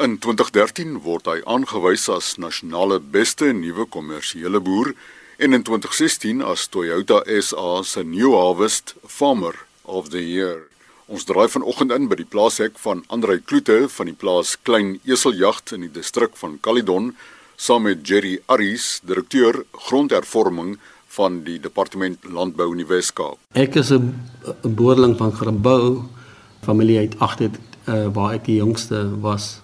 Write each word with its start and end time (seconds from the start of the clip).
In 0.00 0.14
2013 0.16 1.02
word 1.04 1.26
hy 1.28 1.42
aangewys 1.44 2.06
as 2.08 2.30
nasionale 2.40 2.96
beste 3.16 3.50
nuwe 3.52 3.84
kommersiële 3.84 4.56
boer 4.64 4.94
en 5.36 5.52
in 5.52 5.60
2016 5.68 6.40
as 6.40 6.62
Toyota 6.72 7.18
SA 7.44 7.82
se 7.84 8.06
New 8.08 8.32
Harvest 8.32 8.94
Farmer 9.04 9.52
of 9.84 10.08
the 10.16 10.24
Year. 10.24 10.64
Ons 11.04 11.28
draai 11.28 11.50
vanoggend 11.52 11.92
in 11.92 12.08
by 12.08 12.16
die 12.16 12.28
plaashek 12.32 12.80
van 12.80 13.04
Andrei 13.12 13.42
Kloete 13.44 13.90
van 13.92 14.08
die 14.08 14.16
plaas 14.16 14.56
Klein 14.64 14.96
Eseljagd 15.04 15.76
in 15.76 15.84
die 15.84 15.92
distrik 16.00 16.32
van 16.40 16.56
Caledon 16.64 17.12
saam 17.60 17.84
met 17.84 18.00
Jerry 18.00 18.38
Aris, 18.48 19.02
direkteur 19.04 19.66
grondhervorming 19.90 20.78
van 21.12 21.42
die 21.44 21.60
departement 21.60 22.24
landbou 22.24 22.72
in 22.72 22.86
die 22.86 22.88
Wes-Kaap. 22.88 23.36
Ek 23.52 23.76
is 23.76 23.92
'n 23.92 24.14
boerling 24.64 25.18
van 25.20 25.32
Grabouw 25.32 26.08
familie 26.64 27.04
uit 27.04 27.18
agter 27.20 27.50
uh, 27.84 28.08
waar 28.08 28.40
ek 28.40 28.48
die 28.48 28.64
jongste 28.64 29.20
was 29.20 29.60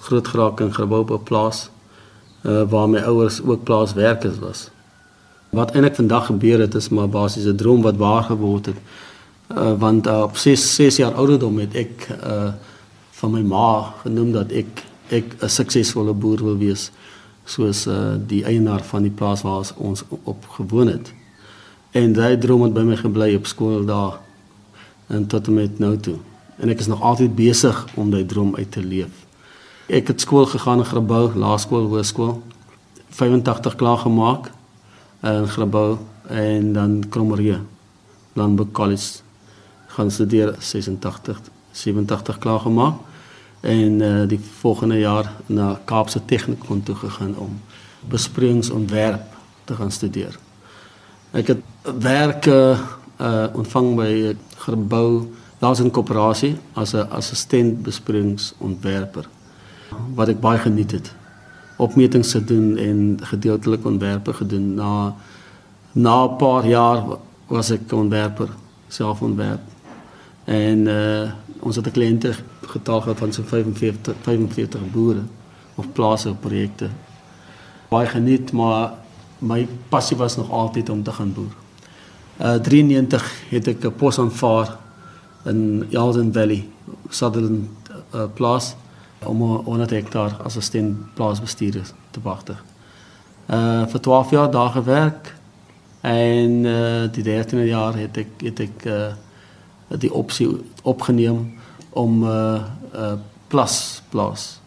groot 0.00 0.28
geraak 0.28 0.60
in 0.60 0.72
Grabouw 0.72 1.00
op 1.00 1.10
'n 1.10 1.22
plaas 1.22 1.70
uh, 2.42 2.62
waar 2.68 2.88
my 2.88 2.98
ouers 2.98 3.42
ook 3.42 3.62
plaaswerkers 3.62 4.38
was. 4.38 4.70
Wat 5.50 5.70
eintlik 5.70 5.94
vandag 5.94 6.26
gebeur 6.26 6.60
het 6.60 6.74
is 6.74 6.88
maar 6.88 7.08
basies 7.08 7.44
'n 7.44 7.56
droom 7.56 7.82
wat 7.82 7.96
waar 7.96 8.22
geword 8.22 8.66
het. 8.66 8.76
Uh, 9.56 9.78
want 9.78 10.06
uh, 10.06 10.22
op 10.22 10.36
6 10.36 10.74
6 10.74 10.96
jaar 10.96 11.14
ouderdom 11.14 11.58
het 11.58 11.74
ek 11.74 12.08
uh, 12.24 12.52
van 13.10 13.30
my 13.30 13.40
ma 13.40 13.94
genoem 14.02 14.32
dat 14.32 14.50
ek 14.50 14.84
ek 15.08 15.36
'n 15.40 15.48
suksesvolle 15.48 16.12
boer 16.12 16.44
wil 16.44 16.58
wees 16.58 16.90
soos 17.44 17.86
uh, 17.86 18.14
die 18.26 18.44
eienaar 18.44 18.82
van 18.82 19.02
die 19.02 19.10
plaas 19.10 19.42
waar 19.42 19.72
ons 19.76 20.04
op 20.22 20.48
gewoon 20.48 20.86
het. 20.86 21.12
En 21.90 22.12
daai 22.12 22.38
droom 22.38 22.62
het 22.62 22.72
by 22.72 22.84
my 22.84 22.96
gebly 22.96 23.34
op 23.34 23.46
skool 23.46 23.84
daar 23.84 24.20
en 25.06 25.26
tot 25.26 25.46
en 25.46 25.54
met 25.54 25.78
nou 25.78 25.96
toe. 25.96 26.16
En 26.56 26.68
ek 26.68 26.78
is 26.78 26.86
nog 26.86 27.02
altyd 27.02 27.34
besig 27.34 27.86
om 27.94 28.10
daai 28.10 28.26
droom 28.26 28.56
uit 28.56 28.70
te 28.72 28.84
leef. 28.84 29.27
Ek 29.88 30.10
het 30.12 30.20
skool 30.20 30.44
gegaan 30.44 30.82
in 30.82 30.84
Grabouw, 30.84 31.30
laerskool, 31.32 31.86
hoërskool. 31.88 32.42
85 33.08 33.74
klaar 33.74 33.96
gemaak 33.96 34.50
in 35.24 35.46
Grabouw 35.48 35.98
en 36.28 36.72
dan 36.72 37.04
Krommerje, 37.08 37.60
Landbou 38.32 38.66
College 38.72 39.22
gaan 39.86 40.10
studeer 40.10 40.54
86 40.58 41.40
87 41.70 42.38
klaar 42.38 42.60
gemaak 42.60 42.98
en 43.60 44.00
uh, 44.00 44.28
die 44.28 44.40
volgende 44.60 44.98
jaar 44.98 45.32
na 45.46 45.80
Kaapse 45.84 46.24
Tegnikon 46.24 46.82
toe 46.82 46.94
gegaan 46.94 47.36
om 47.36 47.60
bespringsontwerp 48.08 49.24
te 49.64 49.74
gaan 49.74 49.90
studeer. 49.90 50.38
Ek 51.30 51.46
het 51.46 51.64
werke 51.98 52.76
uh, 52.76 53.46
ontvang 53.54 53.90
by 53.96 54.36
Grabouw 54.56 55.24
daar's 55.58 55.80
'n 55.80 55.90
koöperasie 55.90 56.56
as 56.72 56.92
'n 56.92 57.08
assistent 57.10 57.82
bespringsontwerper 57.82 59.28
wat 60.14 60.28
ek 60.28 60.40
baie 60.40 60.58
geniet 60.58 60.90
het. 60.90 61.12
Opmetings 61.76 62.30
te 62.30 62.44
doen 62.44 62.76
en 62.76 63.18
gedeeltelik 63.22 63.84
ontwerpe 63.86 64.32
gedoen 64.32 64.74
na 64.74 65.14
na 65.92 66.24
'n 66.24 66.36
paar 66.36 66.66
jaar 66.66 67.18
was 67.46 67.70
ek 67.70 67.92
ontwerper 67.92 68.48
self 68.88 69.22
ontwerp. 69.22 69.60
En 70.44 70.86
uh 70.86 71.30
ons 71.60 71.76
het 71.76 71.86
'n 71.86 71.90
kliënte 71.90 72.32
getal 72.62 73.00
gehad 73.00 73.18
van 73.18 73.32
so 73.32 73.42
45 73.42 74.14
45 74.22 74.90
boere 74.90 75.22
of 75.74 75.92
plase 75.92 76.30
of 76.30 76.40
projekte. 76.40 76.88
Baie 77.88 78.06
geniet, 78.06 78.52
maar 78.52 78.92
my 79.38 79.68
passie 79.88 80.16
was 80.16 80.36
nog 80.36 80.50
altyd 80.50 80.88
om 80.88 81.02
te 81.02 81.12
gaan 81.12 81.32
boer. 81.32 81.54
Uh 82.40 82.54
93 82.54 83.32
het 83.48 83.66
ek 83.68 83.84
'n 83.84 83.94
pos 83.96 84.18
aanvaar 84.18 84.76
in 85.44 85.86
Yalden 85.88 86.32
Valley, 86.32 86.68
Sutherland 87.08 87.68
uh, 88.14 88.24
plaas 88.34 88.74
om 89.26 89.42
100 89.42 89.90
hektaar 89.90 90.36
assistent 90.42 91.14
plaasbestuurder 91.14 91.90
te 92.10 92.20
wagtig. 92.22 92.64
Uh 93.46 93.86
vir 93.86 94.00
12 94.00 94.30
jaar 94.30 94.50
daar 94.50 94.70
gewerk 94.70 95.34
en 96.00 96.64
uh 96.64 97.08
die 97.12 97.24
13de 97.24 97.66
jaar 97.66 97.96
het 97.96 98.16
ek 98.16 98.28
het 98.42 98.60
ek 98.60 98.84
uh 98.84 99.12
die 99.88 100.12
opsie 100.12 100.48
opgeneem 100.82 101.58
om 101.90 102.22
uh 102.22 102.30
'n 102.30 102.64
uh, 102.94 103.12
plas 103.48 104.02
plaas 104.08 104.60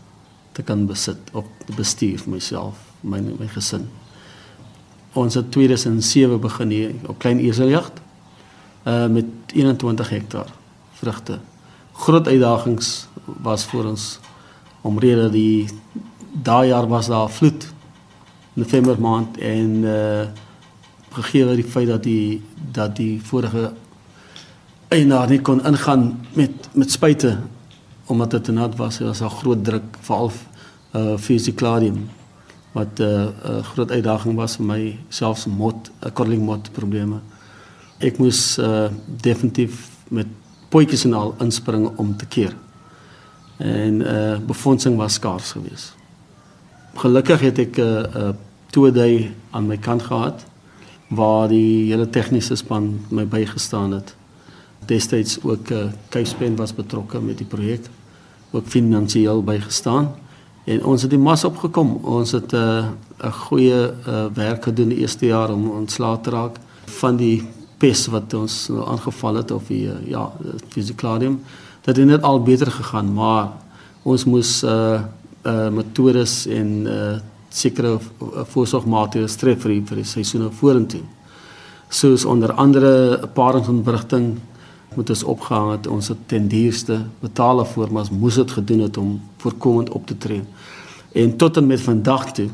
te 0.51 0.61
kan 0.61 0.85
besit 0.85 1.17
of 1.31 1.45
te 1.65 1.73
bestuur 1.75 2.17
vir 2.19 2.29
myself, 2.29 2.75
my 2.99 3.19
my 3.19 3.47
gesin. 3.47 3.89
Ons 5.13 5.33
het 5.33 5.51
2007 5.51 6.39
begin 6.39 6.69
hier 6.69 6.91
op 7.07 7.19
klein 7.19 7.39
eseljagd 7.39 8.01
uh 8.83 9.07
met 9.07 9.25
21 9.53 10.09
hektaar 10.09 10.53
vrugte. 10.91 11.39
Groot 11.93 12.27
uitdagings 12.27 13.07
was 13.41 13.65
vir 13.65 13.85
ons 13.85 14.19
omrede 14.81 15.29
die 15.29 15.67
daai 16.31 16.67
jaar 16.67 16.87
was 16.87 17.07
daar 17.07 17.29
vloed 17.29 17.67
November 18.53 18.99
maand 19.01 19.37
en 19.37 19.83
uh 19.83 20.23
gegee 21.11 21.43
word 21.43 21.59
die 21.59 21.67
feit 21.67 21.89
dat 21.89 22.03
die 22.03 22.41
dat 22.71 22.93
die 22.95 23.19
vorige 23.19 23.73
eienaar 24.95 25.27
nie 25.27 25.41
kon 25.43 25.59
ingaan 25.67 26.05
met 26.39 26.69
met 26.73 26.91
spuite 26.91 27.37
omdat 28.11 28.31
dit 28.31 28.43
te 28.43 28.51
nat 28.51 28.75
was. 28.75 28.97
Dit 28.97 29.07
was 29.07 29.21
'n 29.21 29.29
groot 29.29 29.63
druk 29.63 29.97
veral 29.99 30.31
uh 30.95 31.17
fisikladium 31.17 32.09
wat 32.71 32.99
'n 32.99 33.03
uh, 33.03 33.27
uh, 33.45 33.63
groot 33.63 33.91
uitdaging 33.91 34.35
was 34.35 34.55
vir 34.55 34.65
my 34.65 34.99
selfs 35.09 35.45
mot 35.45 35.91
'n 35.99 36.13
korreling 36.13 36.45
mot 36.45 36.71
probleme. 36.71 37.19
Ek 37.99 38.17
moes 38.17 38.57
uh 38.57 38.87
definitief 39.21 39.89
met 40.07 40.27
potjies 40.69 41.05
en 41.05 41.13
al 41.13 41.35
inspring 41.39 41.97
om 41.97 42.17
te 42.17 42.25
keer 42.25 42.55
en 43.61 44.01
uh 44.01 44.37
befondsing 44.45 44.97
was 44.97 45.13
skaars 45.13 45.51
geweest. 45.51 45.95
Gelukkig 46.93 47.39
het 47.41 47.59
ek 47.59 47.77
'n 47.77 47.81
uh, 47.81 48.15
uh, 48.15 48.29
toeday 48.71 49.31
aan 49.51 49.67
my 49.67 49.77
kant 49.77 50.01
gehad 50.01 50.45
waar 51.07 51.47
die 51.47 51.91
hele 51.91 52.09
tegniese 52.09 52.55
span 52.55 52.99
my 53.09 53.27
bygestaan 53.27 53.91
het. 53.91 54.15
Destyds 54.85 55.43
ook 55.43 55.69
'n 55.69 55.73
uh, 55.73 55.91
Keispen 56.09 56.55
was 56.55 56.73
betrokke 56.73 57.19
met 57.19 57.37
die 57.37 57.47
projek, 57.47 57.89
ook 58.51 58.67
finansiëel 58.67 59.43
bygestaan 59.43 60.15
en 60.63 60.83
ons 60.85 61.01
het 61.01 61.09
die 61.09 61.19
mas 61.19 61.43
opgekom. 61.43 61.99
Ons 62.03 62.31
het 62.31 62.51
'n 62.51 62.55
uh, 62.55 62.85
'n 63.23 63.31
goeie 63.31 63.91
uh, 64.07 64.25
werk 64.33 64.63
gedoen 64.63 64.87
die 64.87 64.97
eerste 64.97 65.25
jaar 65.25 65.53
om 65.53 65.69
ontslae 65.69 66.21
te 66.21 66.29
raak 66.29 66.55
van 66.85 67.15
die 67.17 67.47
pes 67.77 68.07
wat 68.07 68.33
ons 68.33 68.67
nou 68.67 68.87
aangeval 68.87 69.35
het 69.35 69.51
of 69.51 69.67
die 69.67 69.85
uh, 69.85 69.93
ja, 70.05 70.31
fisikladium 70.69 71.39
dat 71.39 71.49
dit 71.81 72.05
net 72.05 72.21
al 72.21 72.41
beter 72.43 72.71
gegaan, 72.71 73.13
maar 73.13 73.51
ons 74.03 74.25
moes 74.25 74.61
uh 74.63 75.01
uh 75.41 75.69
metodes 75.73 76.45
en 76.47 76.69
uh 76.85 77.17
sekere 77.51 77.97
voorsorgmaatreëls 78.53 79.35
tref 79.35 79.65
vir 79.65 79.73
die, 79.73 79.81
vir 79.89 79.99
die 79.99 80.07
seisoene 80.07 80.51
vorentoe. 80.55 81.01
Soos 81.91 82.23
onder 82.25 82.53
andere 82.55 83.27
paringsontwrigting 83.35 84.37
moet 84.95 85.09
ons 85.09 85.23
opgehang 85.23 85.71
het 85.71 85.89
ons 85.91 86.07
het 86.11 86.21
ten 86.31 86.47
duurste 86.47 87.01
betaal 87.19 87.65
voor 87.65 87.91
maar 87.91 88.05
ons 88.05 88.13
moes 88.23 88.39
dit 88.39 88.51
gedoen 88.51 88.85
het 88.85 88.97
om 88.97 89.19
voorkomend 89.37 89.89
op 89.89 90.07
te 90.07 90.17
tree. 90.17 90.43
En 91.11 91.37
tot 91.37 91.57
en 91.57 91.67
met 91.67 91.81
vandag 91.81 92.31
toe 92.31 92.49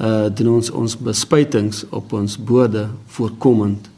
uh 0.00 0.26
doen 0.34 0.54
ons 0.54 0.70
ons 0.70 0.96
bespuitings 0.98 1.84
op 1.90 2.12
ons 2.12 2.36
bode 2.38 2.88
voorkomend 3.06 3.90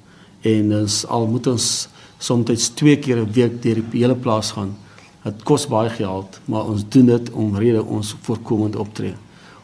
en 0.42 0.74
ons 0.82 1.06
al 1.06 1.26
moet 1.26 1.46
ons 1.46 1.88
soms 2.18 2.68
twee 2.74 2.96
keer 2.96 3.18
'n 3.18 3.32
week 3.32 3.62
deur 3.62 3.82
die 3.90 4.00
hele 4.00 4.14
plaas 4.14 4.52
gaan. 4.52 4.76
Dit 5.24 5.42
kos 5.42 5.66
baie 5.66 5.90
geld, 5.90 6.40
maar 6.44 6.64
ons 6.64 6.84
doen 6.88 7.06
dit 7.06 7.30
omrede 7.30 7.82
ons 7.84 8.14
voorkomend 8.22 8.76
optree. 8.76 9.14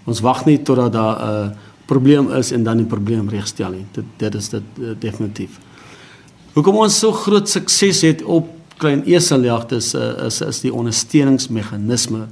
Ons 0.05 0.21
wag 0.21 0.45
nie 0.45 0.63
totdat 0.63 0.93
daar 0.93 1.17
'n 1.19 1.51
uh, 1.51 1.57
probleem 1.87 2.31
is 2.31 2.53
en 2.53 2.63
dan 2.63 2.77
die 2.77 2.87
probleem 2.87 3.29
regstel 3.29 3.71
nie. 3.71 3.87
Dit 3.93 4.05
dit 4.17 4.35
is 4.35 4.49
dit 4.49 4.63
uh, 4.79 4.95
definitief. 4.99 5.59
Hoekom 6.53 6.77
ons 6.77 6.99
so 6.99 7.13
groot 7.13 7.49
sukses 7.49 8.03
het 8.03 8.23
op 8.23 8.49
klein 8.77 9.05
eseljagte 9.05 9.77
is, 9.77 9.95
uh, 9.95 10.27
is 10.27 10.41
is 10.41 10.61
die 10.61 10.73
ondersteuningsmeganisme 10.75 12.27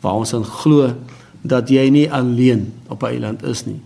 waar 0.00 0.18
ons 0.18 0.32
in 0.32 0.44
glo 0.44 0.92
dat 1.42 1.70
jy 1.70 1.88
nie 1.90 2.12
alleen 2.12 2.72
op 2.88 3.02
'n 3.02 3.06
eiland 3.06 3.42
is 3.42 3.64
nie. 3.66 3.80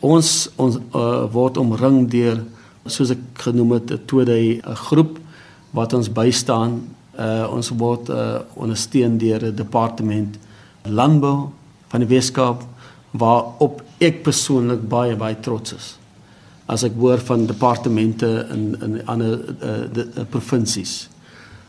Ons 0.00 0.48
ons 0.56 0.78
uh, 0.94 1.24
word 1.32 1.56
omring 1.56 2.10
deur 2.10 2.44
soos 2.86 3.12
ek 3.14 3.44
genoem 3.44 3.72
het 3.78 3.92
'n 3.92 4.00
tweede 4.06 4.60
'n 4.62 4.76
groep 4.88 5.18
wat 5.70 5.92
ons 5.92 6.12
bystaan. 6.12 6.82
Uh 7.18 7.46
ons 7.52 7.68
word 7.68 8.08
uh 8.08 8.40
ondersteun 8.54 9.18
deur 9.18 9.44
'n 9.44 9.54
departement 9.54 10.38
landbou 10.82 11.48
van 11.88 12.00
die 12.00 12.08
Weskaap 12.08 12.62
waarop 13.10 13.82
ek 13.98 14.22
persoonlik 14.22 14.88
baie 14.88 15.16
baie 15.16 15.36
trots 15.40 15.72
is. 15.72 15.98
As 16.66 16.82
ek 16.82 16.92
hoor 16.98 17.18
van 17.18 17.46
departemente 17.46 18.46
in 18.50 18.76
in 18.82 19.06
ander 19.06 19.40
uh, 19.62 20.04
uh 20.18 20.24
provinsies. 20.30 21.08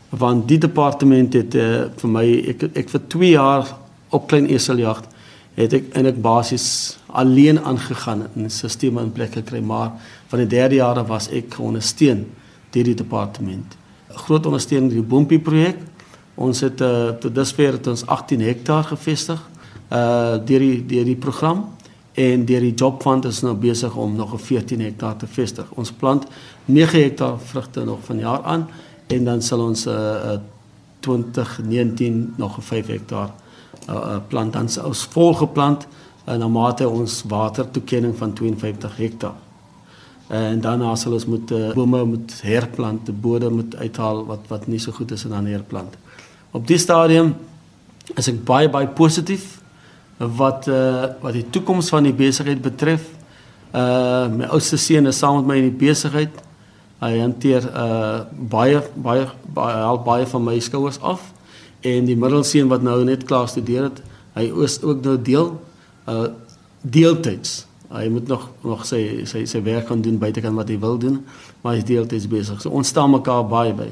Want 0.08 0.48
die 0.48 0.58
departement 0.58 1.32
het 1.32 1.54
uh, 1.54 1.84
vir 1.96 2.10
my 2.10 2.26
ek 2.48 2.62
ek 2.74 2.88
vir 2.88 3.00
2 3.08 3.30
jaar 3.30 3.76
op 4.08 4.26
klein 4.26 4.46
eseljagd 4.46 5.13
het 5.54 5.72
ek 5.72 5.92
eintlik 5.94 6.20
basies 6.22 6.98
alleen 7.06 7.60
aangegaan 7.60 8.26
en 8.34 8.50
sisteme 8.50 9.02
in 9.02 9.12
plek 9.12 9.32
gekry 9.32 9.60
maar 9.60 9.92
van 10.28 10.38
die 10.38 10.46
derde 10.46 10.74
jare 10.74 11.04
was 11.06 11.28
ek 11.30 11.58
ondersteun 11.58 12.26
deur 12.70 12.84
die 12.84 12.94
departement. 12.94 13.76
Groot 14.08 14.46
ondersteuning 14.46 14.92
die 14.92 15.02
Bompie 15.02 15.38
projek 15.38 15.78
Ons 16.34 16.64
het 16.64 16.80
uh, 16.82 17.12
tot 17.22 17.34
dusver 17.34 17.76
het 17.76 17.86
ons 17.86 18.06
18 18.06 18.40
hektaar 18.40 18.84
gevestig 18.90 19.42
uh 19.92 20.40
deur 20.48 20.62
die 20.64 20.86
deur 20.88 21.04
die 21.06 21.18
program 21.20 21.60
en 22.18 22.44
deur 22.48 22.64
die 22.64 22.74
Jobfund 22.74 23.26
is 23.28 23.42
nou 23.44 23.52
besig 23.54 23.94
om 23.94 24.16
nog 24.16 24.32
'n 24.34 24.38
14 24.38 24.80
hektaar 24.80 25.16
te 25.16 25.26
vestig. 25.26 25.66
Ons 25.74 25.92
plant 25.92 26.26
9 26.64 27.02
hektaar 27.02 27.38
vrugte 27.38 27.84
nog 27.84 27.98
vanjaar 28.02 28.42
aan 28.42 28.68
en 29.06 29.24
dan 29.24 29.42
sal 29.42 29.60
ons 29.60 29.86
uh, 29.86 29.92
uh, 29.92 30.38
2019 31.00 32.34
nog 32.36 32.58
'n 32.58 32.62
5 32.62 32.86
hektaar 32.86 33.30
uh, 33.88 33.94
uh, 33.94 34.18
plant 34.28 34.52
dan 34.52 34.68
ons 34.84 35.06
volgeplant 35.14 35.86
uh, 36.26 36.36
na 36.36 36.48
mate 36.48 36.88
ons 36.88 37.22
watertoekenning 37.28 38.14
van 38.16 38.32
52 38.32 38.96
hektaar. 38.96 39.40
En 40.32 40.60
daarna 40.60 40.94
sal 40.96 41.12
ons 41.12 41.26
moet 41.28 41.50
uh, 41.52 41.72
bome 41.76 42.04
moet 42.04 42.38
herplant, 42.42 43.02
die 43.06 43.14
bodem 43.14 43.58
moet 43.60 43.76
uithaal 43.76 44.24
wat 44.28 44.46
wat 44.48 44.66
nie 44.72 44.80
so 44.80 44.92
goed 44.92 45.12
is 45.12 45.26
en 45.28 45.36
dan 45.36 45.50
herplant. 45.52 45.98
Op 46.56 46.64
die 46.66 46.78
stadium 46.78 47.34
is 48.16 48.28
ek 48.30 48.40
baie 48.46 48.70
baie 48.72 48.88
positief 48.88 49.58
wat 50.16 50.68
uh 50.70 51.10
wat 51.20 51.34
die 51.36 51.44
toekoms 51.50 51.90
van 51.92 52.06
die 52.08 52.14
besigheid 52.16 52.62
betref. 52.62 53.04
Uh 53.74 54.30
my 54.32 54.48
oudste 54.54 54.78
seun 54.80 55.10
is 55.10 55.18
saam 55.18 55.42
met 55.42 55.50
my 55.50 55.60
in 55.60 55.68
die 55.68 55.78
besigheid. 55.86 56.40
Hy 57.02 57.18
hanteer 57.18 57.66
uh 57.68 58.24
baie 58.32 58.80
baie 58.94 59.28
baie 59.44 59.76
help 59.82 60.04
baie 60.08 60.26
van 60.30 60.44
my 60.46 60.58
skouers 60.62 61.00
af 61.02 61.33
en 61.84 62.08
die 62.08 62.16
middelseun 62.16 62.70
wat 62.72 62.82
nou 62.84 62.96
net 63.04 63.26
klaar 63.28 63.48
studeer 63.50 63.88
het, 63.90 64.00
hy 64.38 64.48
is 64.64 64.80
ook 64.82 65.04
nou 65.04 65.18
deel 65.20 65.52
uh 66.10 66.26
deeltyds. 66.84 67.62
Hy 67.88 68.08
moet 68.12 68.28
nog 68.28 68.48
nog 68.64 68.82
sy 68.84 69.24
sy 69.28 69.44
sy 69.48 69.60
werk 69.64 69.88
gaan 69.88 70.02
doen 70.04 70.18
buitekant 70.20 70.56
wat 70.58 70.68
hy 70.68 70.76
wil 70.80 70.98
doen, 71.00 71.22
maar 71.62 71.72
hy 71.72 71.80
is 71.80 71.86
deeltyds 71.88 72.26
besig. 72.28 72.58
So 72.60 72.72
ons 72.76 72.90
staan 72.92 73.14
mekaar 73.14 73.46
baie 73.48 73.72
by. 73.76 73.88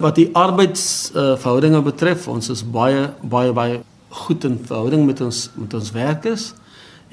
Wat 0.00 0.16
die 0.16 0.30
arbeidsverhoudinge 0.32 1.82
uh, 1.82 1.84
betref, 1.84 2.28
ons 2.32 2.48
is 2.54 2.64
baie 2.64 3.10
baie 3.20 3.52
baie 3.52 3.82
goed 4.24 4.44
in 4.48 4.56
verhouding 4.62 5.04
met 5.06 5.20
ons 5.20 5.48
met 5.58 5.74
ons 5.74 5.92
werkers 5.92 6.52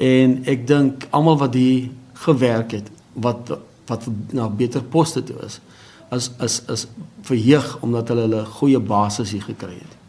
en 0.02 0.38
ek 0.50 0.68
dink 0.70 1.08
almal 1.12 1.40
wat 1.42 1.58
hier 1.58 1.90
gewerk 2.26 2.78
het 2.78 2.92
wat 3.14 3.52
wat 3.90 4.06
na 4.32 4.48
beter 4.48 4.84
poste 4.94 5.24
toe 5.26 5.40
is 5.46 5.60
as 6.14 6.30
as 6.40 6.62
as 6.72 6.86
verheug 7.28 7.78
omdat 7.82 8.14
hulle 8.14 8.28
'n 8.28 8.46
goeie 8.46 8.80
basis 8.80 9.32
hier 9.32 9.44
gekry 9.44 9.74
het. 9.74 10.01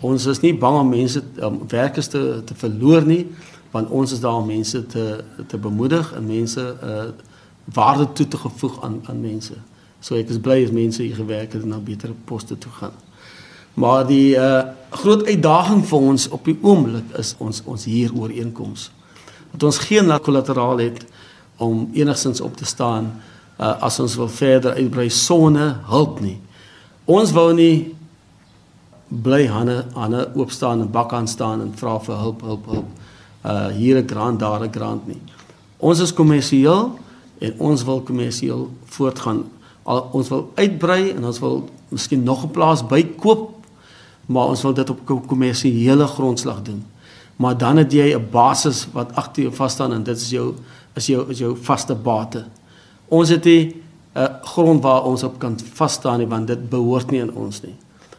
Ons 0.00 0.26
is 0.30 0.40
nie 0.40 0.54
bang 0.54 0.76
om 0.78 0.88
mense 0.88 1.22
om 1.42 1.62
werkers 1.68 2.06
te 2.06 2.42
te 2.46 2.54
verloor 2.54 3.06
nie 3.06 3.24
want 3.70 3.90
ons 3.92 4.12
is 4.12 4.20
daar 4.20 4.38
om 4.40 4.46
mense 4.46 4.86
te 4.86 5.24
te 5.46 5.58
bemoedig 5.58 6.12
en 6.16 6.26
mense 6.26 6.62
uh 6.82 7.08
waarde 7.74 8.06
toe 8.12 8.28
te 8.28 8.36
gevoeg 8.36 8.82
aan 8.82 9.00
aan 9.04 9.20
mense. 9.20 9.54
So 10.00 10.16
ek 10.16 10.30
is 10.32 10.38
bly 10.40 10.62
as 10.64 10.70
mense 10.72 11.02
hier 11.02 11.18
gewerk 11.18 11.52
het 11.52 11.62
en 11.62 11.74
na 11.74 11.80
beter 11.84 12.14
poste 12.24 12.56
toe 12.58 12.72
gaan. 12.78 12.94
Maar 13.74 14.06
die 14.06 14.36
uh 14.36 14.62
groot 14.90 15.26
uitdaging 15.26 15.84
vir 15.86 15.98
ons 15.98 16.28
op 16.28 16.44
die 16.44 16.56
oomblik 16.62 17.12
is 17.18 17.34
ons 17.38 17.60
ons 17.66 17.84
hier 17.84 18.14
ooreenkoms. 18.14 18.90
Dat 19.52 19.68
ons 19.68 19.78
geen 19.78 20.14
kollateraal 20.22 20.78
het 20.78 21.04
om 21.56 21.90
enigstens 21.92 22.40
op 22.40 22.56
te 22.56 22.64
staan 22.64 23.12
uh 23.58 23.74
as 23.82 24.00
ons 24.00 24.16
wil 24.16 24.28
verder 24.28 24.78
uitbrei 24.78 25.10
sone 25.10 25.74
hulp 25.90 26.20
nie. 26.20 26.38
Ons 27.04 27.32
wou 27.36 27.52
nie 27.52 27.97
bly 29.08 29.46
hande 29.46 29.84
hande 29.94 30.30
oop 30.34 30.50
staan 30.50 30.80
en 30.80 30.90
bak 30.90 31.12
aan 31.12 31.28
staan 31.28 31.60
en 31.60 31.72
vra 31.76 31.98
vir 32.00 32.16
hulp 32.16 32.40
hulp 32.40 32.66
hulp. 32.66 32.86
Uh 33.44 33.68
hier 33.68 33.96
'n 33.96 34.08
grant 34.08 34.40
daar 34.40 34.64
'n 34.64 34.72
grant 34.72 35.06
nie. 35.06 35.22
Ons 35.78 36.00
is 36.00 36.12
kommersieel 36.12 36.98
en 37.38 37.54
ons 37.58 37.84
wil 37.84 38.00
kommersieel 38.00 38.70
voortgaan. 38.84 39.44
Al, 39.82 40.08
ons 40.12 40.28
wil 40.28 40.52
uitbrei 40.54 41.10
en 41.10 41.24
ons 41.24 41.38
wil 41.38 41.68
miskien 41.88 42.22
nog 42.22 42.44
'n 42.44 42.50
plaas 42.50 42.86
bykoop 42.86 43.58
maar 44.28 44.46
ons 44.52 44.62
wil 44.62 44.74
dit 44.76 44.90
op 44.90 45.00
kommersiële 45.26 46.06
grondslag 46.06 46.62
doen. 46.62 46.84
Maar 47.36 47.58
dan 47.58 47.76
het 47.76 47.92
jy 47.92 48.14
'n 48.14 48.28
basis 48.30 48.88
wat 48.92 49.14
agter 49.14 49.42
jou 49.42 49.54
vas 49.54 49.72
staan 49.72 49.92
en 49.92 50.02
dit 50.02 50.16
is 50.16 50.30
jou 50.30 50.54
is 50.94 51.06
jou 51.06 51.30
is 51.30 51.38
jou 51.38 51.56
vaste 51.56 51.94
bate. 51.94 52.44
Ons 53.08 53.28
het 53.28 53.46
'n 53.46 53.74
grond 54.42 54.82
waar 54.82 55.02
ons 55.04 55.22
op 55.22 55.38
kan 55.38 55.58
vas 55.72 55.92
staan 55.92 56.18
nie 56.18 56.26
want 56.26 56.46
dit 56.46 56.68
behoort 56.68 57.10
nie 57.10 57.22
aan 57.22 57.34
ons 57.34 57.62
nie. 57.62 57.74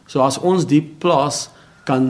So 0.10 0.24
as 0.26 0.40
ons 0.42 0.66
die 0.66 0.82
plaas 0.82 1.48
kan 1.86 2.10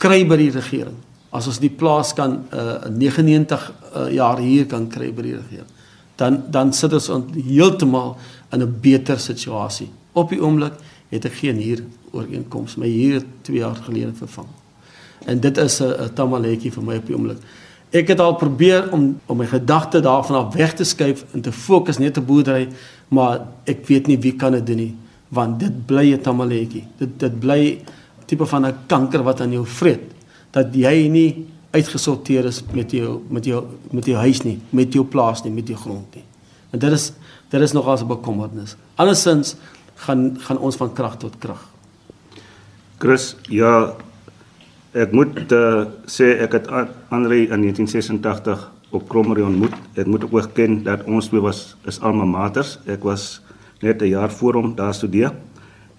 kry 0.00 0.22
by 0.24 0.38
die 0.40 0.50
regering, 0.54 0.96
as 1.36 1.46
ons 1.50 1.60
die 1.60 1.70
plaas 1.70 2.14
kan 2.16 2.40
uh, 2.56 2.88
99 2.88 3.66
uh, 3.92 4.08
jaar 4.14 4.40
hier 4.40 4.64
kan 4.70 4.88
kry 4.90 5.10
by 5.12 5.26
die 5.26 5.36
regering, 5.36 5.68
dan 6.20 6.40
dan 6.52 6.72
sit 6.76 6.96
ons 6.96 7.10
heeltemal 7.36 8.16
in 8.52 8.62
'n 8.62 8.80
beter 8.80 9.18
situasie. 9.20 9.90
Op 10.12 10.30
die 10.30 10.40
oomblik 10.40 10.72
het 11.10 11.24
ek 11.24 11.32
geen 11.42 11.56
hier 11.56 11.84
ooreenkoms 12.12 12.76
my 12.76 12.88
hier 12.88 13.22
2 13.42 13.58
jaar 13.58 13.76
gelede 13.76 14.12
vervang. 14.14 14.48
En 15.26 15.40
dit 15.40 15.58
is 15.58 15.80
'n 15.80 16.14
tamaletjie 16.14 16.72
vir 16.72 16.82
my 16.82 16.96
op 16.96 17.06
die 17.06 17.14
oomblik. 17.14 17.38
Ek 17.90 18.08
het 18.08 18.20
al 18.20 18.34
probeer 18.34 18.92
om 18.92 19.20
om 19.26 19.36
my 19.36 19.46
gedagte 19.46 20.00
daarvan 20.00 20.36
af 20.36 20.54
weg 20.54 20.74
te 20.74 20.84
skuif 20.84 21.24
en 21.32 21.40
te 21.40 21.52
fokus 21.52 21.98
net 21.98 22.16
op 22.16 22.26
boerdery, 22.26 22.68
maar 23.08 23.46
ek 23.64 23.86
weet 23.86 24.06
nie 24.06 24.18
wie 24.18 24.36
kan 24.36 24.52
dit 24.52 24.66
doen 24.66 24.76
nie, 24.76 24.96
want 25.30 25.60
dit 25.60 25.86
bly 25.86 26.12
'n 26.12 26.20
tamaletjie. 26.20 26.84
Dit 26.98 27.18
dit 27.18 27.40
bly 27.40 27.82
tipe 28.26 28.46
van 28.46 28.66
'n 28.66 28.74
kanker 28.86 29.22
wat 29.22 29.40
aan 29.40 29.52
jou 29.52 29.66
vreet 29.66 30.12
dat 30.50 30.74
jy 30.74 31.08
nie 31.08 31.46
uitgesorteer 31.70 32.44
is 32.44 32.62
met 32.72 32.90
jou 32.90 33.22
met 33.28 33.44
jou 33.44 33.64
met 33.90 34.06
jou 34.06 34.16
huis 34.16 34.42
nie, 34.42 34.58
met 34.70 34.92
jou 34.92 35.04
plaas 35.04 35.44
nie, 35.44 35.52
met 35.52 35.68
jou 35.68 35.78
grond 35.78 36.14
nie. 36.14 36.24
En 36.70 36.78
dit 36.78 36.92
is 36.92 37.12
dit 37.50 37.60
is 37.60 37.72
nogal 37.72 37.98
'n 37.98 38.06
bekommernis. 38.06 38.76
Andersins 38.96 39.56
gaan 39.94 40.36
gaan 40.38 40.58
ons 40.58 40.76
van 40.76 40.92
krag 40.92 41.16
tot 41.16 41.38
krag. 41.38 41.68
Chris, 42.98 43.36
ja 43.48 43.94
ek 44.92 45.12
moet 45.12 45.52
uh, 45.52 45.86
sê 46.06 46.34
ek 46.42 46.52
het 46.52 46.66
Andre 47.08 47.46
in 47.46 47.62
1986 47.62 48.70
op 48.90 49.08
Krommerie 49.08 49.44
ontmoet. 49.44 49.74
Ek 49.94 50.06
moet 50.06 50.24
ook 50.26 50.52
ken 50.54 50.82
dat 50.82 51.04
ons 51.06 51.30
twee 51.30 51.40
was 51.40 51.76
is 51.86 52.00
alma 52.00 52.24
maters. 52.24 52.78
Ek 52.86 53.02
was 53.06 53.40
net 53.80 54.02
'n 54.02 54.08
jaar 54.08 54.30
voor 54.30 54.54
hom 54.54 54.74
daar 54.74 54.94
studeer. 54.94 55.32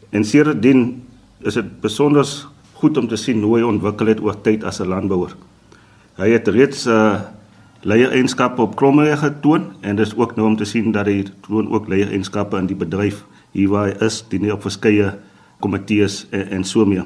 En 0.10 0.24
sedertdien 0.24 1.04
is 1.40 1.54
dit 1.54 1.82
besonder 1.82 2.28
goed 2.74 2.98
om 2.98 3.08
te 3.08 3.16
sien 3.16 3.42
hoe 3.42 3.58
hy 3.58 3.64
ontwikkel 3.64 4.06
het 4.06 4.22
oor 4.22 4.42
tyd 4.42 4.64
as 4.64 4.80
'n 4.80 4.88
landbouer. 4.88 5.36
Hy 6.16 6.30
het 6.30 6.48
reeds 6.48 6.88
uh 6.88 7.20
leierskappe 7.82 8.62
op 8.62 8.76
Krommerie 8.76 9.18
getoon 9.18 9.72
en 9.82 9.96
dis 9.96 10.16
ook 10.16 10.36
nou 10.36 10.48
om 10.48 10.56
te 10.56 10.66
sien 10.66 10.92
dat 10.92 11.06
hy 11.06 11.26
toon 11.48 11.72
ook 11.72 11.88
leierskappe 11.88 12.58
in 12.58 12.68
die 12.70 12.78
bedryf 12.78 13.24
hier 13.52 13.70
waar 13.70 13.90
hy 13.90 14.06
is, 14.06 14.22
dien 14.30 14.46
hy 14.46 14.54
op 14.54 14.62
verskeie 14.62 15.16
komitees 15.60 16.28
en, 16.30 16.48
en 16.60 16.64
so 16.64 16.86
meer. 16.86 17.06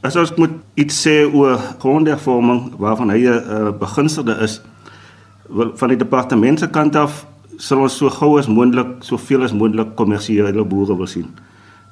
As 0.00 0.16
ons 0.16 0.32
moet 0.40 0.54
iets 0.80 0.96
sê 1.04 1.26
oor 1.28 1.60
grondhervorming 1.78 2.72
waarvan 2.80 3.12
hy 3.12 3.28
'n 3.28 3.36
uh, 3.36 3.72
begunstigde 3.78 4.38
is, 4.40 4.60
wil, 5.48 5.76
van 5.76 5.88
die 5.88 5.98
departement 5.98 6.58
se 6.58 6.68
kant 6.68 6.96
af 6.96 7.26
sal 7.60 7.82
ons 7.84 7.96
so 8.00 8.08
gou 8.08 8.38
as 8.40 8.48
moontlik 8.48 9.02
soveel 9.04 9.44
as 9.44 9.52
moontlik 9.52 9.92
kommersiële 9.98 10.64
boere 10.64 10.96
wil 10.96 11.08
sien. 11.10 11.28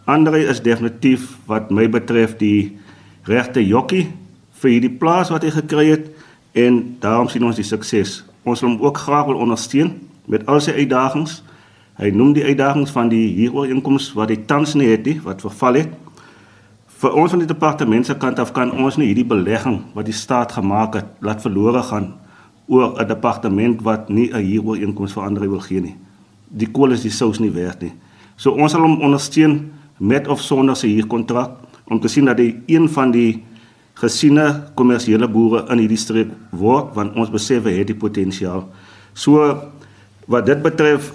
Andre 0.09 0.41
is 0.49 0.63
definitief 0.65 1.35
wat 1.49 1.69
my 1.71 1.85
betref 1.93 2.39
die 2.41 2.79
regte 3.29 3.61
jokkie 3.61 4.07
vir 4.63 4.73
hierdie 4.73 4.95
plaas 5.01 5.29
wat 5.29 5.45
hy 5.45 5.53
gekry 5.53 5.91
het 5.91 6.07
en 6.57 6.81
daarom 7.03 7.29
sien 7.29 7.45
ons 7.45 7.61
die 7.61 7.67
sukses. 7.69 8.23
Ons 8.49 8.65
wil 8.65 8.73
hom 8.73 8.87
ook 8.87 9.03
graag 9.05 9.29
wil 9.29 9.43
ondersteun 9.45 9.93
met 10.33 10.47
al 10.49 10.63
sy 10.65 10.73
uitdagings. 10.73 11.43
Hy 12.01 12.09
noem 12.17 12.33
die 12.39 12.47
uitdagings 12.47 12.95
van 12.95 13.13
die 13.13 13.27
huurooreenkoms 13.37 14.15
wat 14.17 14.33
hy 14.33 14.39
tans 14.49 14.73
nie 14.79 14.89
het 14.89 15.05
nie, 15.05 15.19
wat 15.25 15.45
verval 15.45 15.83
het. 15.83 15.93
Vir 16.99 17.13
ons 17.13 17.35
van 17.35 17.43
die 17.45 17.51
departement 17.51 18.09
se 18.09 18.17
kant 18.17 18.41
af 18.41 18.55
kan 18.57 18.73
ons 18.73 18.97
nie 18.97 19.11
hierdie 19.11 19.29
belegging 19.29 19.83
wat 19.95 20.09
die 20.09 20.17
staat 20.17 20.57
gemaak 20.57 20.97
het 20.97 21.13
laat 21.21 21.45
verlore 21.45 21.85
gaan 21.93 22.15
oor 22.69 22.95
'n 23.01 23.09
departement 23.09 23.83
wat 23.83 24.09
nie 24.09 24.31
'n 24.33 24.45
huurooreenkoms 24.45 25.13
vir 25.13 25.23
ander 25.23 25.49
wil 25.49 25.61
gee 25.61 25.81
nie. 25.81 25.97
Die 26.49 26.71
kool 26.71 26.93
is 26.93 27.03
die 27.03 27.11
sous 27.11 27.39
nie 27.41 27.51
werd 27.51 27.83
nie. 27.83 27.93
So 28.37 28.51
ons 28.51 28.73
sal 28.73 28.81
hom 28.83 29.01
ondersteun 29.01 29.71
met 29.99 30.29
of 30.29 30.41
sonder 30.41 30.77
sy 30.77 30.89
huurkontrak 30.89 31.51
om 31.89 32.01
te 32.01 32.09
sien 32.09 32.25
dat 32.25 32.39
hy 32.39 32.55
een 32.67 32.89
van 32.89 33.11
die 33.11 33.43
gesiene 33.95 34.71
kommersiële 34.75 35.29
boere 35.29 35.65
in 35.73 35.79
hierdie 35.79 35.99
streek 35.99 36.31
word 36.51 36.95
want 36.95 37.17
ons 37.17 37.31
besef 37.31 37.65
hy 37.65 37.79
het 37.81 37.87
die 37.87 37.99
potensiaal. 37.99 38.69
So 39.15 39.57
wat 40.27 40.47
dit 40.47 40.63
betref 40.63 41.13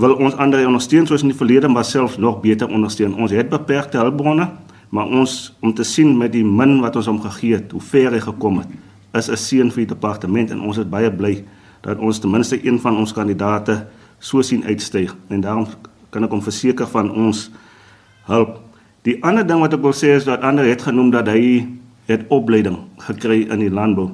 wil 0.00 0.16
ons 0.18 0.34
ander 0.42 0.64
ondersteun 0.66 1.06
soos 1.06 1.22
in 1.22 1.30
die 1.30 1.38
verlede 1.38 1.68
maar 1.70 1.86
selfs 1.86 2.18
nog 2.18 2.40
beter 2.42 2.68
ondersteun. 2.68 3.14
Ons 3.14 3.30
het 3.30 3.48
beperkte 3.52 4.00
hulpbronne, 4.00 4.48
maar 4.90 5.06
ons 5.06 5.52
om 5.62 5.74
te 5.74 5.84
sien 5.86 6.16
met 6.18 6.32
die 6.32 6.44
min 6.44 6.80
wat 6.82 6.96
ons 6.96 7.06
hom 7.06 7.20
gegee 7.22 7.60
het, 7.60 7.70
hoe 7.72 7.82
ver 7.82 8.14
hy 8.14 8.22
gekom 8.24 8.58
het, 8.62 8.74
is 9.14 9.30
'n 9.30 9.36
seën 9.36 9.70
vir 9.70 9.86
die 9.86 9.94
departement 9.94 10.50
en 10.50 10.60
ons 10.60 10.78
is 10.78 10.84
baie 10.84 11.10
bly 11.10 11.44
dat 11.82 11.98
ons 11.98 12.18
ten 12.18 12.30
minste 12.30 12.66
een 12.66 12.80
van 12.80 12.96
ons 12.96 13.12
kandidaate 13.12 13.86
so 14.18 14.42
sien 14.42 14.64
uitstyg 14.64 15.14
en 15.28 15.40
daarom 15.40 15.66
kan 16.10 16.24
ek 16.24 16.30
hom 16.30 16.42
verseker 16.42 16.86
van 16.86 17.10
ons 17.10 17.50
hulp. 18.26 18.60
Die 19.04 19.18
ander 19.24 19.46
ding 19.46 19.60
wat 19.60 19.74
ek 19.74 19.82
wil 19.82 19.92
sê 19.92 20.14
is 20.16 20.24
dat 20.24 20.40
ander 20.40 20.64
het 20.64 20.82
genoem 20.82 21.10
dat 21.10 21.28
hy 21.28 21.66
het 22.08 22.24
opleiding 22.28 22.78
gekry 22.98 23.44
in 23.50 23.58
die 23.58 23.70
landbou. 23.70 24.10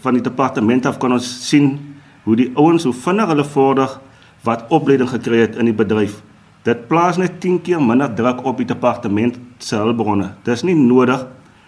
Van 0.00 0.14
die 0.14 0.22
departement 0.22 0.86
af 0.86 0.98
kan 0.98 1.12
ons 1.12 1.26
sien 1.48 1.78
hoe 2.24 2.36
die 2.36 2.50
ouens 2.54 2.84
hoe 2.84 2.94
vinnig 2.94 3.30
hulle 3.30 3.44
vorder 3.44 4.00
wat 4.44 4.66
opleiding 4.68 5.08
gekry 5.08 5.44
het 5.44 5.56
in 5.56 5.70
die 5.70 5.76
bedryf. 5.76 6.22
Dit 6.66 6.88
plaas 6.88 7.16
net 7.16 7.38
10 7.40 7.62
keer 7.64 7.80
minder 7.80 8.10
druk 8.14 8.42
op 8.44 8.58
die 8.60 8.68
departement 8.68 9.38
se 9.58 9.78
hulpbronne. 9.78 10.34
Dis 10.44 10.64
nie 10.66 10.76
nodig 10.76 11.22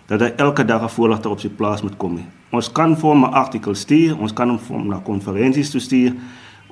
dat 0.07 0.21
hy 0.21 0.33
elke 0.37 0.65
dag 0.65 0.83
'n 0.83 0.89
voorligter 0.89 1.31
op 1.31 1.41
sy 1.41 1.49
plaas 1.49 1.83
moet 1.83 1.97
kom 1.97 2.15
nie. 2.15 2.27
Ons 2.51 2.73
kan 2.73 2.97
vir 2.97 3.11
hom 3.11 3.25
'n 3.25 3.33
artikel 3.33 3.75
stuur, 3.75 4.19
ons 4.21 4.33
kan 4.33 4.49
hom 4.49 4.59
vir 4.59 4.77
hom 4.77 4.89
na 4.89 5.01
konferensies 5.05 5.71
stuur. 5.85 6.13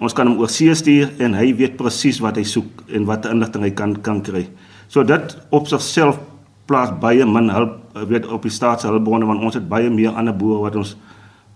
Ons 0.00 0.12
kan 0.12 0.26
hom 0.26 0.38
oor 0.38 0.48
see 0.48 0.74
stuur 0.74 1.10
en 1.18 1.34
hy 1.34 1.54
weet 1.56 1.76
presies 1.76 2.20
wat 2.20 2.36
hy 2.36 2.42
soek 2.42 2.84
en 2.88 3.04
watter 3.04 3.30
inligting 3.30 3.62
hy 3.62 3.70
kan 3.70 4.00
kan 4.02 4.22
kry. 4.22 4.48
So 4.88 5.04
dit 5.04 5.36
op 5.50 5.66
sigself 5.66 6.18
plaas 6.66 6.90
baie 7.00 7.26
min 7.26 7.50
hulp 7.50 7.76
weet 8.08 8.26
op 8.26 8.42
die 8.42 8.50
staatshulpbronne 8.50 9.26
want 9.26 9.42
ons 9.42 9.54
het 9.54 9.68
baie 9.68 9.90
meer 9.90 10.10
ander 10.10 10.36
boere 10.36 10.60
wat 10.60 10.76
ons 10.76 10.96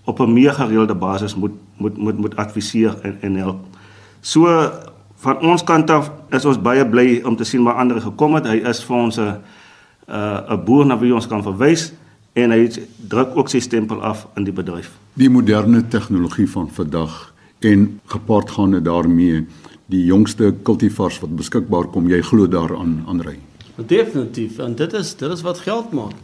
op 0.04 0.20
'n 0.20 0.32
meer 0.32 0.52
gereelde 0.52 0.94
basis 0.94 1.34
moet 1.34 1.52
moet 1.78 1.96
moet 1.96 2.18
moet 2.18 2.36
adviseer 2.36 2.96
en 3.02 3.18
en 3.20 3.36
help. 3.36 3.60
So 4.20 4.70
van 5.16 5.40
ons 5.40 5.64
kant 5.64 5.90
af 5.90 6.10
is 6.30 6.44
ons 6.44 6.60
baie 6.60 6.84
bly 6.88 7.22
om 7.24 7.36
te 7.36 7.44
sien 7.44 7.64
waar 7.64 7.74
ander 7.74 8.00
gekom 8.00 8.34
het. 8.34 8.46
Hy 8.46 8.60
is 8.68 8.84
vir 8.84 8.96
ons 8.96 9.18
'n 9.18 9.36
'n 10.08 10.64
boer 10.64 10.86
na 10.86 10.98
wie 10.98 11.14
ons 11.14 11.26
kan 11.26 11.42
verwys 11.42 11.92
en 12.32 12.50
hy 12.50 12.68
druk 13.08 13.36
ook 13.36 13.48
sy 13.48 13.60
stempel 13.62 14.02
af 14.02 14.26
in 14.36 14.44
die 14.44 14.52
bedryf. 14.52 14.90
Die 15.14 15.30
moderne 15.30 15.84
tegnologie 15.88 16.48
van 16.50 16.70
vandag 16.70 17.32
en 17.60 18.00
gepaardgaande 18.12 18.82
daarmee 18.82 19.44
die 19.86 20.04
jongste 20.04 20.54
kultivars 20.62 21.20
wat 21.22 21.36
beskikbaar 21.36 21.88
kom, 21.92 22.08
jy 22.08 22.20
glo 22.24 22.48
daaraan 22.50 23.02
aanry. 23.08 23.38
Definitief 23.76 24.58
en 24.58 24.74
dit 24.78 24.92
is 24.92 25.14
dit 25.18 25.30
is 25.30 25.44
wat 25.46 25.62
geld 25.66 25.92
maak. 25.92 26.16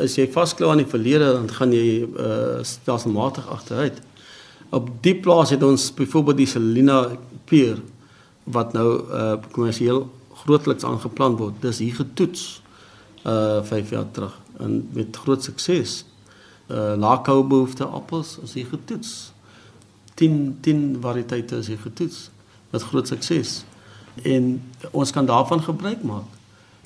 As 0.00 0.16
jy 0.16 0.28
vasklou 0.32 0.70
aan 0.70 0.82
die 0.82 0.88
verlede 0.88 1.32
dan 1.36 1.48
gaan 1.50 1.74
jy 1.74 2.06
uh 2.06 2.62
stelselmatig 2.64 3.48
agteruit. 3.48 4.00
Op 4.70 4.88
die 5.02 5.14
plaas 5.14 5.50
het 5.50 5.62
ons 5.66 5.90
byvoorbeeld 5.94 6.36
die 6.36 6.46
Selina 6.46 7.00
peer 7.50 7.80
wat 8.44 8.72
nou 8.72 8.88
uh 9.10 9.36
kommersieel 9.52 10.06
grootliks 10.44 10.84
aangeplant 10.84 11.38
word. 11.38 11.60
Dis 11.60 11.82
hier 11.84 11.94
getoets 11.94 12.62
uh 13.26 13.62
5 13.62 13.90
jaar 13.90 14.10
terug 14.10 14.40
en 14.58 14.88
met 14.92 15.16
groot 15.16 15.42
sukses. 15.42 16.04
Uh 16.70 16.94
lakou 16.96 17.44
behoefte 17.46 17.84
appels 17.84 18.38
is 18.42 18.52
hier 18.52 18.66
getoets. 18.66 19.32
10 20.14 20.58
10 20.60 20.98
variëteite 21.00 21.56
is 21.56 21.66
hier 21.66 21.78
getoets 21.78 22.30
met 22.70 22.82
groot 22.82 23.08
sukses. 23.08 23.64
En 24.22 24.62
ons 24.90 25.10
kan 25.10 25.26
daarvan 25.26 25.62
gebruik 25.62 26.02
maak. 26.02 26.28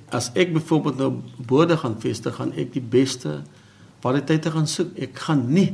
As 0.08 0.30
ek 0.34 0.52
byvoorbeeld 0.52 0.96
nou 0.96 1.12
boorde 1.46 1.76
gaan 1.76 1.96
vestig, 1.98 2.34
gaan 2.34 2.52
ek 2.52 2.72
die 2.72 2.82
beste 2.82 3.40
variëteite 4.04 4.50
gaan 4.50 4.68
soek. 4.68 4.92
Ek 4.98 5.18
gaan 5.18 5.46
nie 5.52 5.70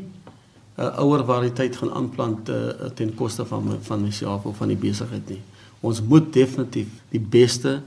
'n 0.80 0.82
uh, 0.82 0.98
ouer 0.98 1.24
variëteit 1.24 1.76
gaan 1.76 1.92
aanplant 1.92 2.48
uh, 2.48 2.88
ten 2.94 3.14
koste 3.14 3.44
van 3.44 3.64
my, 3.64 3.76
van 3.80 4.00
myself 4.00 4.44
of 4.44 4.56
van 4.56 4.68
die 4.68 4.80
besigheid 4.80 5.28
nie. 5.28 5.42
Ons 5.80 6.00
moet 6.02 6.32
definitief 6.32 6.88
die 7.08 7.20
beste 7.20 7.82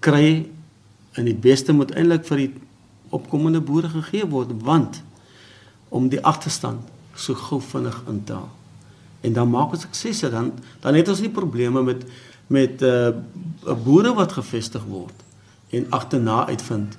kry 0.00 0.48
en 1.18 1.26
die 1.26 1.36
beste 1.48 1.74
moet 1.74 1.92
eintlik 1.98 2.26
vir 2.28 2.42
die 2.44 2.52
opkomende 3.14 3.60
boere 3.64 3.90
gegee 3.90 4.26
word 4.28 4.52
want 4.66 5.02
om 5.88 6.08
die 6.12 6.22
agterstand 6.22 6.84
so 7.18 7.34
gou 7.34 7.58
vinnig 7.64 7.96
in 8.08 8.22
te 8.24 8.36
haal. 8.36 8.50
En 9.26 9.32
dan 9.34 9.50
maak 9.50 9.74
ons 9.74 9.86
suksese 9.86 10.30
dan 10.30 10.52
dan 10.84 10.94
het 10.94 11.08
ons 11.08 11.22
nie 11.24 11.34
probleme 11.34 11.82
met 11.82 12.04
met 12.48 12.82
'n 12.82 13.24
uh, 13.66 13.74
boere 13.84 14.14
wat 14.14 14.32
gevestig 14.32 14.84
word 14.84 15.24
en 15.70 15.90
agterna 15.90 16.46
uitvind 16.46 16.96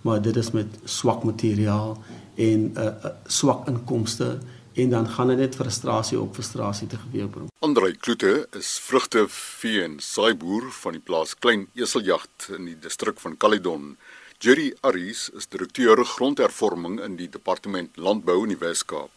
maar 0.00 0.22
dit 0.22 0.36
is 0.36 0.50
met 0.50 0.66
swak 0.84 1.24
materiaal 1.24 1.98
en 2.34 2.60
'n 2.60 2.72
uh, 2.76 2.84
uh, 2.84 3.10
swak 3.26 3.68
inkomste 3.68 4.38
en 4.76 4.90
dan 4.90 5.08
gaan 5.08 5.28
dit 5.32 5.38
net 5.38 5.54
frustrasie 5.56 6.20
op 6.20 6.34
frustrasie 6.34 6.88
te 6.88 6.96
gebeur 7.00 7.28
bring. 7.28 7.50
Andrei 7.64 7.96
Kloete 7.96 8.48
is 8.58 8.80
vrugte 8.84 9.28
vee 9.28 9.82
en 9.82 10.00
saaiboer 10.00 10.72
van 10.82 10.92
die 10.92 11.00
plaas 11.00 11.34
Klein 11.38 11.68
Eseljagd 11.74 12.48
in 12.58 12.64
die 12.68 12.78
distrik 12.78 13.20
van 13.22 13.36
Caledon. 13.36 13.96
Jerry 14.38 14.74
Aris 14.80 15.30
is 15.32 15.46
direkteur 15.48 16.04
grondhervorming 16.04 17.00
in 17.00 17.16
die 17.16 17.28
departement 17.32 17.96
landbou 17.96 18.42
in 18.44 18.48
die 18.52 18.60
Wes-Kaap. 18.60 19.10